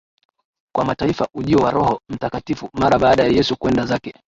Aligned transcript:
kwa 0.75 0.85
Mataifa 0.85 1.27
Ujio 1.33 1.57
wa 1.57 1.71
Roho 1.71 2.01
Mtakatifu 2.09 2.69
Mara 2.73 2.99
baada 2.99 3.23
ya 3.23 3.29
Yesu 3.29 3.57
kwenda 3.57 3.85
zake 3.85 4.13